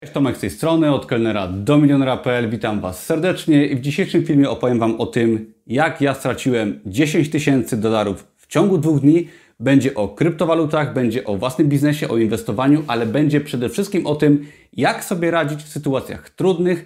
[0.00, 2.50] Cześć, Tomek z tej strony, od kelnera do milionera.pl.
[2.50, 7.30] Witam Was serdecznie i w dzisiejszym filmie opowiem Wam o tym, jak ja straciłem 10
[7.30, 9.28] tysięcy dolarów w ciągu dwóch dni.
[9.60, 14.46] Będzie o kryptowalutach, będzie o własnym biznesie, o inwestowaniu, ale będzie przede wszystkim o tym,
[14.72, 16.84] jak sobie radzić w sytuacjach trudnych,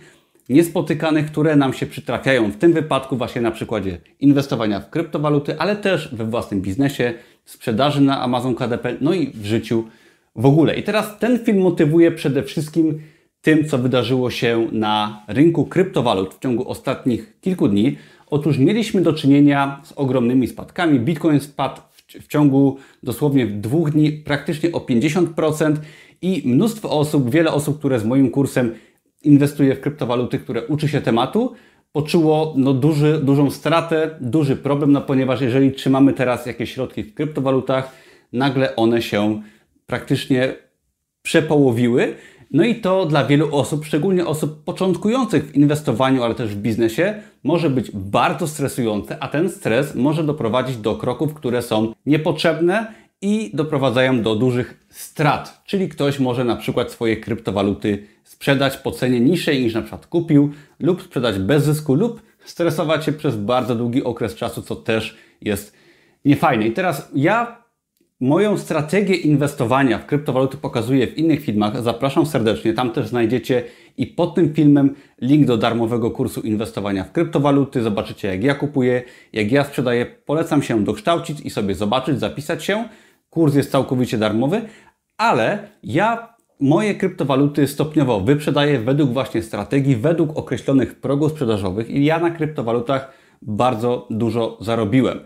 [0.48, 2.50] niespotykanych, które nam się przytrafiają.
[2.50, 8.00] W tym wypadku właśnie na przykładzie inwestowania w kryptowaluty, ale też we własnym biznesie, sprzedaży
[8.00, 9.84] na Amazon KDP, no i w życiu
[10.34, 10.74] w ogóle.
[10.76, 13.00] I teraz ten film motywuje przede wszystkim
[13.40, 17.96] tym, co wydarzyło się na rynku kryptowalut w ciągu ostatnich kilku dni.
[18.26, 21.00] Otóż mieliśmy do czynienia z ogromnymi spadkami.
[21.00, 21.80] Bitcoin spadł
[22.20, 25.76] w ciągu dosłownie dwóch dni praktycznie o 50%
[26.22, 28.74] i mnóstwo osób, wiele osób, które z moim kursem
[29.22, 31.52] inwestuje w kryptowaluty, które uczy się tematu,
[31.92, 37.14] poczuło no, duży, dużą stratę, duży problem, no, ponieważ jeżeli trzymamy teraz jakieś środki w
[37.14, 37.92] kryptowalutach,
[38.32, 39.42] nagle one się
[39.92, 40.54] praktycznie
[41.22, 42.14] przepołowiły.
[42.50, 47.14] No i to dla wielu osób, szczególnie osób początkujących w inwestowaniu, ale też w biznesie,
[47.44, 52.86] może być bardzo stresujące, a ten stres może doprowadzić do kroków, które są niepotrzebne
[53.22, 55.62] i doprowadzają do dużych strat.
[55.64, 60.52] Czyli ktoś może na przykład swoje kryptowaluty sprzedać po cenie niższej niż na przykład kupił,
[60.80, 65.76] lub sprzedać bez zysku, lub stresować się przez bardzo długi okres czasu, co też jest
[66.24, 66.66] niefajne.
[66.66, 67.61] I teraz ja
[68.22, 71.82] Moją strategię inwestowania w kryptowaluty pokazuję w innych filmach.
[71.82, 72.72] Zapraszam serdecznie.
[72.72, 73.64] Tam też znajdziecie
[73.96, 77.82] i pod tym filmem link do darmowego kursu inwestowania w kryptowaluty.
[77.82, 80.06] Zobaczycie, jak ja kupuję, jak ja sprzedaję.
[80.06, 82.84] Polecam się dokształcić i sobie zobaczyć, zapisać się.
[83.30, 84.62] Kurs jest całkowicie darmowy,
[85.16, 92.18] ale ja moje kryptowaluty stopniowo wyprzedaję według właśnie strategii, według określonych progów sprzedażowych i ja
[92.18, 93.12] na kryptowalutach
[93.42, 95.20] bardzo dużo zarobiłem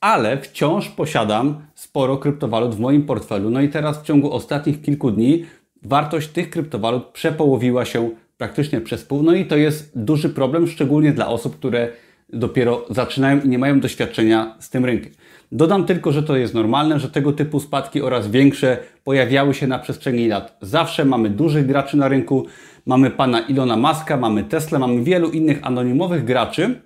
[0.00, 3.50] ale wciąż posiadam sporo kryptowalut w moim portfelu.
[3.50, 5.44] No i teraz w ciągu ostatnich kilku dni
[5.82, 9.22] wartość tych kryptowalut przepołowiła się praktycznie przez pół.
[9.22, 11.88] No i to jest duży problem, szczególnie dla osób, które
[12.32, 15.12] dopiero zaczynają i nie mają doświadczenia z tym rynkiem.
[15.52, 19.78] Dodam tylko, że to jest normalne, że tego typu spadki oraz większe pojawiały się na
[19.78, 20.58] przestrzeni lat.
[20.62, 22.46] Zawsze mamy dużych graczy na rynku,
[22.86, 26.80] mamy pana Ilona Maska, mamy Tesla, mamy wielu innych anonimowych graczy,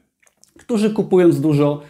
[0.59, 1.83] którzy kupując dużo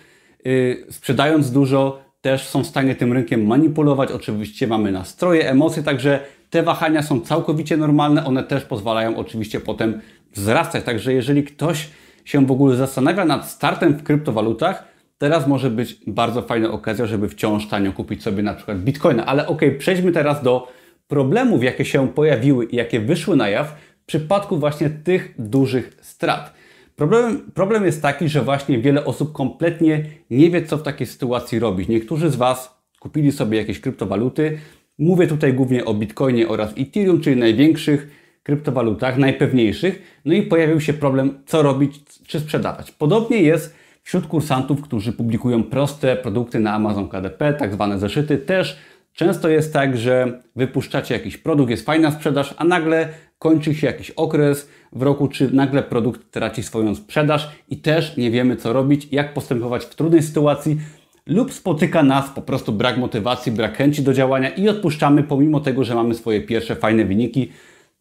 [0.90, 4.12] sprzedając dużo, też są w stanie tym rynkiem manipulować.
[4.12, 6.20] Oczywiście mamy nastroje, emocje, także
[6.50, 8.24] te wahania są całkowicie normalne.
[8.24, 10.00] One też pozwalają oczywiście potem
[10.34, 10.84] wzrastać.
[10.84, 11.88] Także jeżeli ktoś
[12.24, 14.84] się w ogóle zastanawia nad startem w kryptowalutach,
[15.18, 19.26] teraz może być bardzo fajna okazja, żeby wciąż tanio kupić sobie na przykład bitcoina.
[19.26, 20.72] Ale ok, przejdźmy teraz do
[21.08, 26.52] problemów, jakie się pojawiły i jakie wyszły na jaw w przypadku właśnie tych dużych strat.
[26.96, 31.58] Problem, problem jest taki, że właśnie wiele osób kompletnie nie wie, co w takiej sytuacji
[31.58, 31.88] robić.
[31.88, 34.58] Niektórzy z Was kupili sobie jakieś kryptowaluty.
[34.98, 38.08] Mówię tutaj głównie o Bitcoinie oraz Ethereum, czyli największych
[38.42, 40.20] kryptowalutach, najpewniejszych.
[40.24, 42.90] No i pojawił się problem, co robić, czy sprzedawać.
[42.90, 48.38] Podobnie jest wśród kursantów, którzy publikują proste produkty na Amazon KDP, tak zwane zeszyty.
[48.38, 48.78] Też
[49.12, 53.08] często jest tak, że wypuszczacie jakiś produkt, jest fajna sprzedaż, a nagle
[53.42, 58.30] kończy się jakiś okres w roku, czy nagle produkt traci swoją sprzedaż i też nie
[58.30, 60.80] wiemy co robić, jak postępować w trudnej sytuacji
[61.26, 65.84] lub spotyka nas po prostu brak motywacji, brak chęci do działania i odpuszczamy pomimo tego,
[65.84, 67.52] że mamy swoje pierwsze fajne wyniki,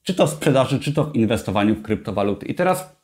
[0.04, 2.46] czy to w sprzedaży, czy to w inwestowaniu w kryptowaluty.
[2.46, 2.96] I teraz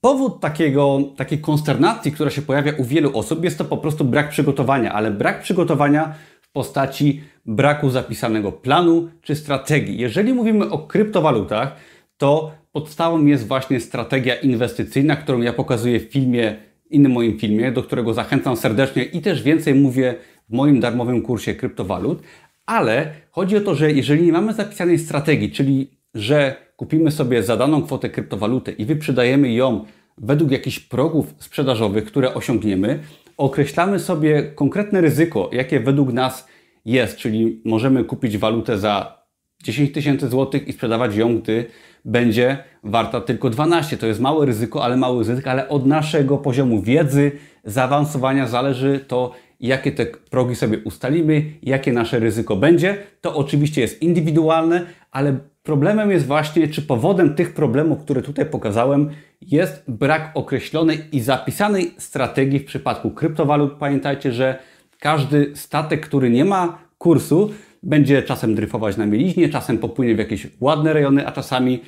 [0.00, 4.28] powód takiego, takiej konsternacji, która się pojawia u wielu osób, jest to po prostu brak
[4.28, 9.98] przygotowania, ale brak przygotowania w postaci braku zapisanego planu czy strategii.
[9.98, 11.76] Jeżeli mówimy o kryptowalutach,
[12.16, 16.56] to podstawą jest właśnie strategia inwestycyjna, którą ja pokazuję w filmie,
[16.90, 20.14] innym moim filmie, do którego zachęcam serdecznie i też więcej mówię
[20.48, 22.22] w moim darmowym kursie kryptowalut.
[22.66, 27.56] Ale chodzi o to, że jeżeli nie mamy zapisanej strategii, czyli że kupimy sobie za
[27.56, 29.84] daną kwotę kryptowalutę i wyprzedajemy ją
[30.18, 32.98] według jakichś progów sprzedażowych, które osiągniemy,
[33.36, 36.48] określamy sobie konkretne ryzyko, jakie według nas
[36.84, 39.24] jest, czyli możemy kupić walutę za
[39.62, 41.66] 10 tysięcy złotych i sprzedawać ją, gdy
[42.04, 43.96] będzie warta tylko 12.
[43.96, 47.32] To jest małe ryzyko, ale mały ryzyko, ale od naszego poziomu wiedzy,
[47.64, 52.96] zaawansowania zależy to, jakie te progi sobie ustalimy, jakie nasze ryzyko będzie.
[53.20, 59.10] To oczywiście jest indywidualne, ale problemem jest właśnie, czy powodem tych problemów, które tutaj pokazałem,
[59.40, 63.72] jest brak określonej i zapisanej strategii w przypadku kryptowalut.
[63.78, 64.58] Pamiętajcie, że
[65.04, 67.50] każdy statek, który nie ma kursu,
[67.82, 71.80] będzie czasem dryfować na mieliźnie, czasem popłynie w jakieś ładne rejony, a czasami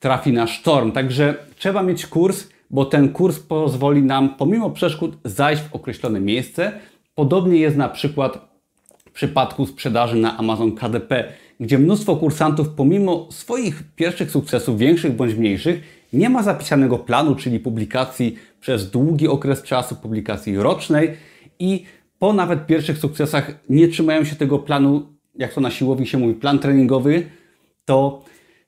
[0.00, 0.92] trafi na sztorm.
[0.92, 6.72] Także trzeba mieć kurs, bo ten kurs pozwoli nam pomimo przeszkód zajść w określone miejsce.
[7.14, 8.48] Podobnie jest na przykład
[9.08, 11.32] w przypadku sprzedaży na Amazon KDP.
[11.60, 15.80] gdzie mnóstwo kursantów, pomimo swoich pierwszych sukcesów, większych bądź mniejszych,
[16.12, 21.16] nie ma zapisanego planu, czyli publikacji przez długi okres czasu, publikacji rocznej
[21.58, 21.84] i
[22.18, 26.34] po nawet pierwszych sukcesach nie trzymają się tego planu, jak to na siłowni się mówi,
[26.34, 27.26] plan treningowy,
[27.84, 28.24] to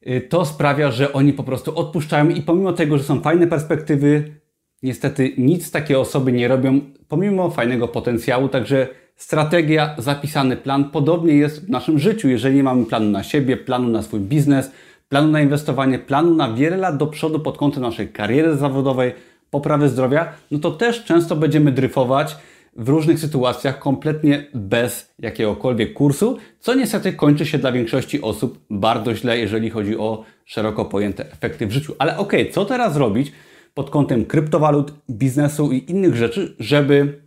[0.06, 4.34] y, to sprawia, że oni po prostu odpuszczają i pomimo tego, że są fajne perspektywy,
[4.82, 11.66] niestety nic takie osoby nie robią, pomimo fajnego potencjału, także strategia, zapisany plan, podobnie jest
[11.66, 12.28] w naszym życiu.
[12.28, 14.70] Jeżeli nie mamy planu na siebie, planu na swój biznes,
[15.08, 19.12] planu na inwestowanie, planu na wiele lat do przodu pod kątem naszej kariery zawodowej,
[19.50, 22.36] poprawy zdrowia, no to też często będziemy dryfować
[22.76, 29.14] w różnych sytuacjach kompletnie bez jakiegokolwiek kursu, co niestety kończy się dla większości osób bardzo
[29.14, 31.94] źle, jeżeli chodzi o szeroko pojęte efekty w życiu.
[31.98, 33.32] Ale okej, okay, co teraz robić
[33.74, 37.22] pod kątem kryptowalut, biznesu i innych rzeczy, żeby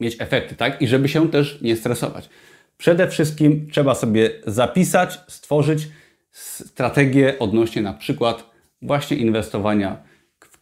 [0.00, 0.82] mieć efekty, tak?
[0.82, 2.28] I żeby się też nie stresować.
[2.76, 5.88] Przede wszystkim trzeba sobie zapisać, stworzyć
[6.30, 8.50] strategię odnośnie na przykład
[8.82, 10.02] właśnie inwestowania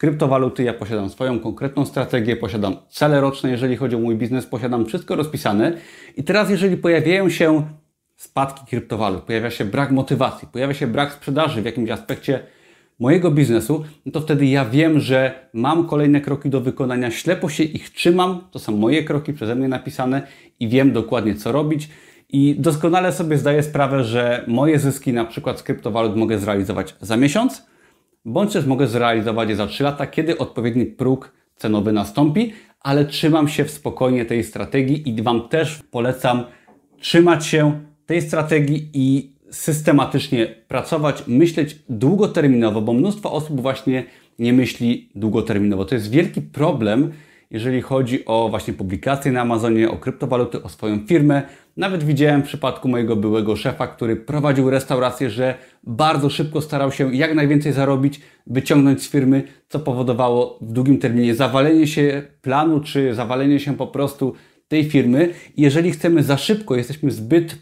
[0.03, 0.63] kryptowaluty.
[0.63, 5.15] Ja posiadam swoją konkretną strategię, posiadam cele roczne, jeżeli chodzi o mój biznes, posiadam wszystko
[5.15, 5.73] rozpisane.
[6.17, 7.67] I teraz, jeżeli pojawiają się
[8.15, 12.39] spadki kryptowalut, pojawia się brak motywacji, pojawia się brak sprzedaży w jakimś aspekcie
[12.99, 17.63] mojego biznesu, no to wtedy ja wiem, że mam kolejne kroki do wykonania, ślepo się
[17.63, 20.27] ich trzymam, to są moje kroki przeze mnie napisane
[20.59, 21.89] i wiem dokładnie co robić.
[22.29, 27.17] I doskonale sobie zdaję sprawę, że moje zyski na przykład z kryptowalut mogę zrealizować za
[27.17, 27.72] miesiąc,
[28.25, 33.47] bądź też mogę zrealizować je za 3 lata, kiedy odpowiedni próg cenowy nastąpi, ale trzymam
[33.47, 36.43] się w spokojnie tej strategii i Wam też polecam
[36.99, 44.03] trzymać się tej strategii i systematycznie pracować, myśleć długoterminowo, bo mnóstwo osób właśnie
[44.39, 45.85] nie myśli długoterminowo.
[45.85, 47.11] To jest wielki problem,
[47.53, 51.41] jeżeli chodzi o właśnie publikacje na Amazonie, o kryptowaluty, o swoją firmę.
[51.77, 57.15] Nawet widziałem w przypadku mojego byłego szefa, który prowadził restaurację, że bardzo szybko starał się
[57.15, 63.15] jak najwięcej zarobić, wyciągnąć z firmy, co powodowało w długim terminie zawalenie się planu, czy
[63.15, 64.33] zawalenie się po prostu
[64.67, 65.29] tej firmy.
[65.57, 67.57] jeżeli chcemy za szybko, jesteśmy zbyt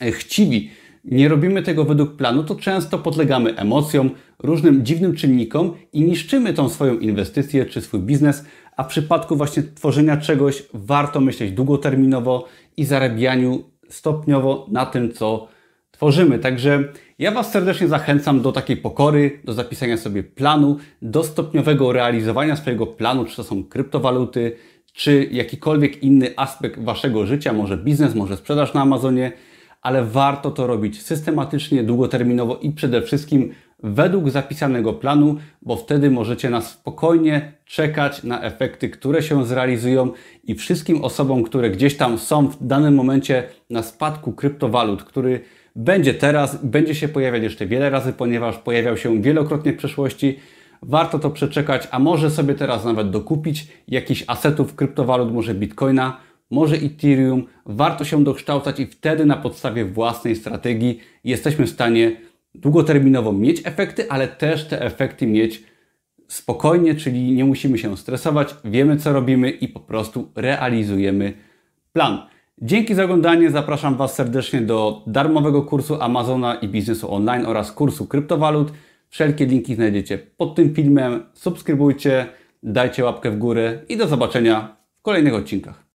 [0.00, 0.70] e, chciwi,
[1.04, 4.10] nie robimy tego według planu, to często podlegamy emocjom,
[4.44, 8.44] różnym dziwnym czynnikom i niszczymy tą swoją inwestycję czy swój biznes,
[8.76, 15.48] a w przypadku właśnie tworzenia czegoś warto myśleć długoterminowo i zarabianiu stopniowo na tym, co
[15.90, 16.38] tworzymy.
[16.38, 16.84] Także
[17.18, 22.86] ja Was serdecznie zachęcam do takiej pokory, do zapisania sobie planu, do stopniowego realizowania swojego
[22.86, 24.56] planu, czy to są kryptowaluty,
[24.92, 29.32] czy jakikolwiek inny aspekt Waszego życia, może biznes, może sprzedaż na Amazonie
[29.84, 33.54] ale warto to robić systematycznie, długoterminowo i przede wszystkim
[33.84, 40.10] według zapisanego planu, bo wtedy możecie na spokojnie czekać na efekty, które się zrealizują
[40.44, 45.40] i wszystkim osobom, które gdzieś tam są w danym momencie na spadku kryptowalut, który
[45.76, 50.38] będzie teraz, będzie się pojawiać jeszcze wiele razy, ponieważ pojawiał się wielokrotnie w przeszłości.
[50.82, 56.16] Warto to przeczekać, a może sobie teraz nawet dokupić jakichś asetów kryptowalut, może bitcoina,
[56.50, 62.16] może Ethereum, warto się dokształcać i wtedy na podstawie własnej strategii jesteśmy w stanie
[62.54, 65.64] długoterminowo mieć efekty, ale też te efekty mieć
[66.28, 71.32] spokojnie, czyli nie musimy się stresować, wiemy co robimy i po prostu realizujemy
[71.92, 72.18] plan.
[72.62, 78.06] Dzięki za oglądanie, zapraszam Was serdecznie do darmowego kursu Amazona i biznesu online oraz kursu
[78.06, 78.72] kryptowalut.
[79.08, 81.22] Wszelkie linki znajdziecie pod tym filmem.
[81.32, 82.26] Subskrybujcie,
[82.62, 85.83] dajcie łapkę w górę i do zobaczenia w kolejnych odcinkach.